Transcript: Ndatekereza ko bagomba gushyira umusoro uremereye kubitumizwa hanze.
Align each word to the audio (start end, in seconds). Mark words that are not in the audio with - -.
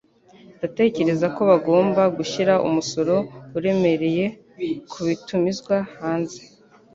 Ndatekereza 0.57 1.27
ko 1.35 1.41
bagomba 1.51 2.01
gushyira 2.17 2.53
umusoro 2.67 3.15
uremereye 3.57 4.25
kubitumizwa 4.91 5.75
hanze. 5.99 6.39